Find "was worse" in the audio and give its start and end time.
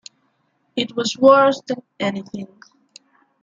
0.95-1.61